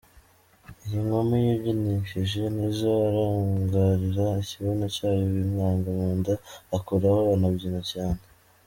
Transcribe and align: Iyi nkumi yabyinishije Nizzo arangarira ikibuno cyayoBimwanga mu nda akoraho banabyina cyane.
Iyi 0.85 0.99
nkumi 1.05 1.35
yabyinishije 1.47 2.41
Nizzo 2.55 2.89
arangarira 3.07 4.25
ikibuno 4.43 4.85
cyayoBimwanga 4.95 5.89
mu 5.97 6.09
nda 6.19 6.33
akoraho 6.77 7.19
banabyina 7.29 7.81
cyane. 7.91 8.21